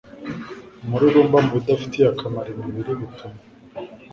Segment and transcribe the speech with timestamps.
[0.83, 3.39] umururumba mu bidafitiye akamaro imibiri bituma